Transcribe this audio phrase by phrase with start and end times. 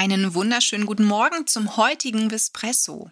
[0.00, 3.10] Einen wunderschönen guten Morgen zum heutigen Vespresso.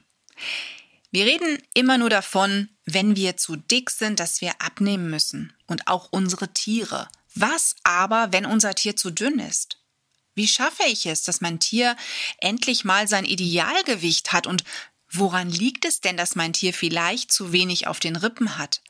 [1.10, 5.52] Wir reden immer nur davon, wenn wir zu dick sind, dass wir abnehmen müssen.
[5.66, 7.08] Und auch unsere Tiere.
[7.34, 9.80] Was aber, wenn unser Tier zu dünn ist?
[10.36, 11.96] Wie schaffe ich es, dass mein Tier
[12.38, 14.46] endlich mal sein Idealgewicht hat?
[14.46, 14.62] Und
[15.10, 18.80] woran liegt es denn, dass mein Tier vielleicht zu wenig auf den Rippen hat?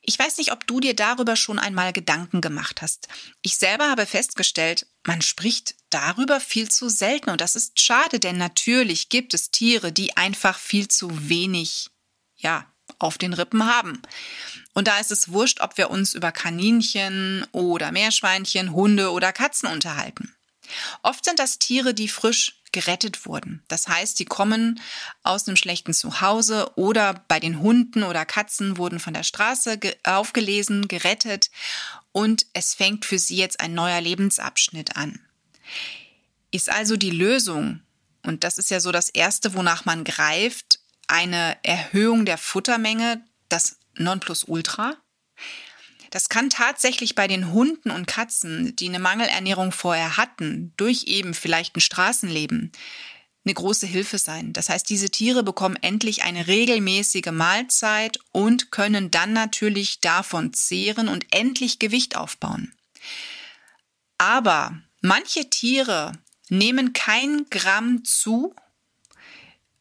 [0.00, 3.08] Ich weiß nicht, ob du dir darüber schon einmal Gedanken gemacht hast.
[3.42, 8.36] Ich selber habe festgestellt, man spricht darüber viel zu selten und das ist schade, denn
[8.36, 11.88] natürlich gibt es Tiere, die einfach viel zu wenig,
[12.36, 12.66] ja,
[12.98, 14.02] auf den Rippen haben.
[14.74, 19.68] Und da ist es wurscht, ob wir uns über Kaninchen oder Meerschweinchen, Hunde oder Katzen
[19.68, 20.34] unterhalten.
[21.02, 23.62] Oft sind das Tiere, die frisch gerettet wurden.
[23.68, 24.82] Das heißt, die kommen
[25.22, 29.96] aus einem schlechten Zuhause oder bei den Hunden oder Katzen wurden von der Straße ge
[30.04, 31.50] aufgelesen, gerettet
[32.12, 35.18] und es fängt für sie jetzt ein neuer Lebensabschnitt an.
[36.50, 37.80] Ist also die Lösung,
[38.22, 43.78] und das ist ja so das Erste, wonach man greift, eine Erhöhung der Futtermenge, das
[43.94, 44.96] Nonplusultra?
[46.10, 51.34] Das kann tatsächlich bei den Hunden und Katzen, die eine Mangelernährung vorher hatten, durch eben
[51.34, 52.72] vielleicht ein Straßenleben,
[53.44, 54.52] eine große Hilfe sein.
[54.52, 61.08] Das heißt, diese Tiere bekommen endlich eine regelmäßige Mahlzeit und können dann natürlich davon zehren
[61.08, 62.72] und endlich Gewicht aufbauen.
[64.18, 66.12] Aber manche Tiere
[66.48, 68.54] nehmen kein Gramm zu,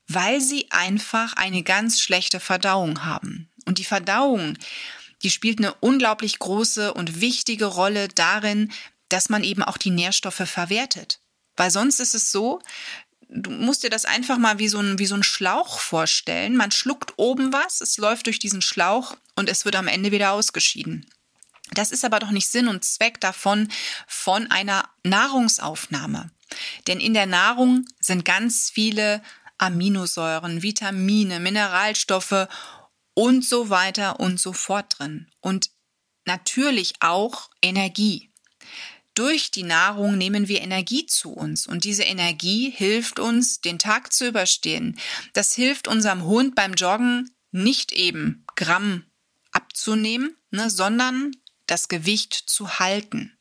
[0.07, 3.49] weil sie einfach eine ganz schlechte Verdauung haben.
[3.65, 4.57] Und die Verdauung,
[5.25, 8.71] die spielt eine unglaublich große und wichtige Rolle darin,
[9.09, 11.19] dass man eben auch die Nährstoffe verwertet.
[11.57, 12.61] Weil sonst ist es so,
[13.27, 16.55] du musst dir das einfach mal wie so ein, wie so ein Schlauch vorstellen.
[16.55, 20.31] Man schluckt oben was, es läuft durch diesen Schlauch und es wird am Ende wieder
[20.31, 21.09] ausgeschieden.
[21.73, 23.69] Das ist aber doch nicht Sinn und Zweck davon
[24.07, 26.29] von einer Nahrungsaufnahme.
[26.85, 29.23] Denn in der Nahrung sind ganz viele
[29.57, 32.47] Aminosäuren, Vitamine, Mineralstoffe
[33.15, 35.27] und so weiter und so fort drin.
[35.39, 35.71] Und
[36.25, 38.29] natürlich auch Energie.
[39.15, 44.11] Durch die Nahrung nehmen wir Energie zu uns und diese Energie hilft uns, den Tag
[44.11, 44.99] zu überstehen.
[45.31, 49.05] Das hilft unserem Hund beim Joggen nicht eben Gramm
[49.51, 51.31] abzunehmen, ne, sondern
[51.65, 53.31] das Gewicht zu halten.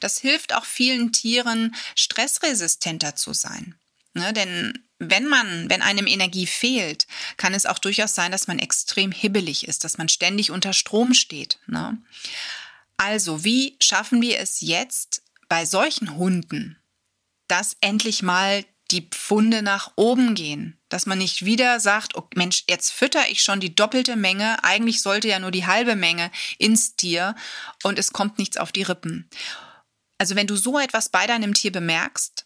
[0.00, 3.76] Das hilft auch vielen Tieren, stressresistenter zu sein.
[4.14, 7.06] Ne, denn wenn man, wenn einem Energie fehlt,
[7.38, 11.14] kann es auch durchaus sein, dass man extrem hibbelig ist, dass man ständig unter Strom
[11.14, 11.58] steht.
[11.66, 11.98] Ne?
[12.98, 16.76] Also, wie schaffen wir es jetzt bei solchen Hunden,
[17.48, 20.78] dass endlich mal die Pfunde nach oben gehen?
[20.90, 25.00] Dass man nicht wieder sagt, oh Mensch, jetzt fütter ich schon die doppelte Menge, eigentlich
[25.00, 27.34] sollte ja nur die halbe Menge ins Tier
[27.82, 29.30] und es kommt nichts auf die Rippen.
[30.18, 32.44] Also wenn du so etwas bei deinem Tier bemerkst,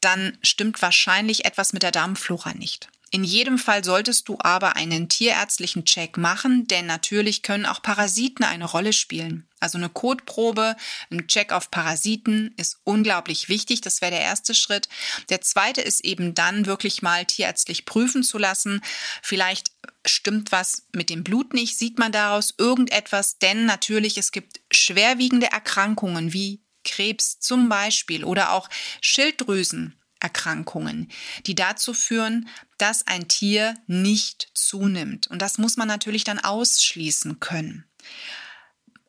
[0.00, 2.88] dann stimmt wahrscheinlich etwas mit der Darmflora nicht.
[3.10, 8.44] In jedem Fall solltest du aber einen tierärztlichen Check machen, denn natürlich können auch Parasiten
[8.44, 9.48] eine Rolle spielen.
[9.60, 10.76] Also eine Kotprobe,
[11.10, 13.80] ein Check auf Parasiten ist unglaublich wichtig.
[13.80, 14.90] Das wäre der erste Schritt.
[15.30, 18.82] Der zweite ist eben dann wirklich mal tierärztlich prüfen zu lassen.
[19.22, 19.72] Vielleicht
[20.04, 25.50] stimmt was mit dem Blut nicht, sieht man daraus irgendetwas, denn natürlich es gibt schwerwiegende
[25.50, 28.68] Erkrankungen wie Krebs zum Beispiel oder auch
[29.00, 31.10] Schilddrüsenerkrankungen,
[31.46, 35.26] die dazu führen, dass ein Tier nicht zunimmt.
[35.28, 37.84] Und das muss man natürlich dann ausschließen können.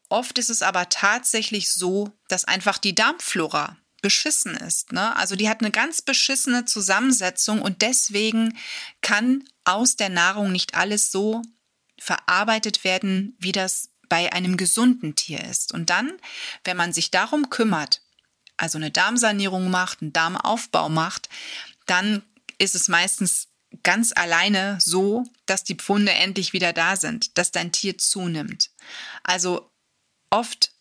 [0.09, 4.91] Oft ist es aber tatsächlich so, dass einfach die Darmflora beschissen ist.
[4.91, 5.15] Ne?
[5.15, 8.57] Also die hat eine ganz beschissene Zusammensetzung und deswegen
[9.01, 11.41] kann aus der Nahrung nicht alles so
[11.99, 15.73] verarbeitet werden, wie das bei einem gesunden Tier ist.
[15.73, 16.11] Und dann,
[16.63, 18.01] wenn man sich darum kümmert,
[18.57, 21.29] also eine Darmsanierung macht, einen Darmaufbau macht,
[21.85, 22.23] dann
[22.57, 23.47] ist es meistens
[23.83, 28.71] ganz alleine so, dass die Pfunde endlich wieder da sind, dass dein Tier zunimmt.
[29.23, 29.71] Also
[30.29, 30.71] oft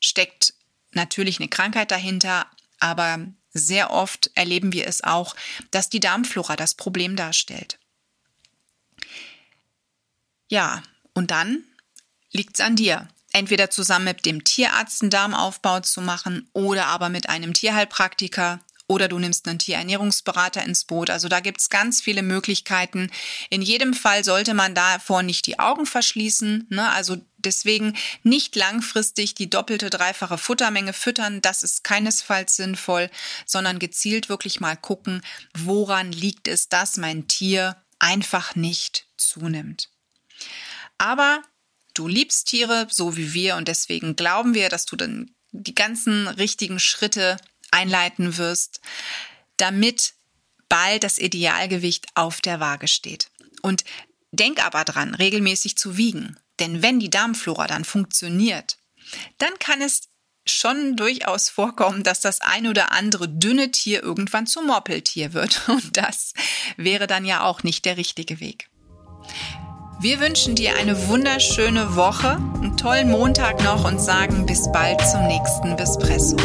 [0.00, 0.54] steckt
[0.92, 2.46] natürlich eine Krankheit dahinter,
[2.78, 5.34] aber sehr oft erleben wir es auch,
[5.70, 7.78] dass die Darmflora das Problem darstellt.
[10.48, 10.82] Ja,
[11.14, 11.64] und dann
[12.34, 13.08] liegt's an dir.
[13.32, 19.08] Entweder zusammen mit dem Tierarzt einen Darmaufbau zu machen oder aber mit einem Tierheilpraktiker oder
[19.08, 21.08] du nimmst einen Tierernährungsberater ins Boot.
[21.08, 23.10] Also da gibt's ganz viele Möglichkeiten.
[23.48, 26.66] In jedem Fall sollte man davor nicht die Augen verschließen.
[26.68, 26.90] Ne?
[26.90, 31.40] Also deswegen nicht langfristig die doppelte, dreifache Futtermenge füttern.
[31.40, 33.10] Das ist keinesfalls sinnvoll,
[33.46, 35.22] sondern gezielt wirklich mal gucken,
[35.56, 39.88] woran liegt es, dass mein Tier einfach nicht zunimmt.
[40.98, 41.42] Aber
[41.94, 46.26] du liebst Tiere, so wie wir, und deswegen glauben wir, dass du dann die ganzen
[46.28, 47.36] richtigen Schritte
[47.70, 48.80] einleiten wirst,
[49.56, 50.14] damit
[50.68, 53.30] bald das Idealgewicht auf der Waage steht.
[53.62, 53.84] Und
[54.32, 56.36] denk aber dran, regelmäßig zu wiegen.
[56.58, 58.76] Denn wenn die Darmflora dann funktioniert,
[59.38, 60.08] dann kann es
[60.46, 65.62] schon durchaus vorkommen, dass das ein oder andere dünne Tier irgendwann zum Moppeltier wird.
[65.68, 66.34] Und das
[66.76, 68.68] wäre dann ja auch nicht der richtige Weg.
[70.00, 75.26] Wir wünschen dir eine wunderschöne Woche, einen tollen Montag noch und sagen bis bald zum
[75.26, 76.36] nächsten Bispresso.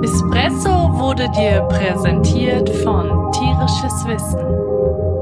[0.00, 5.21] Bispresso wurde dir präsentiert von Tierisches Wissen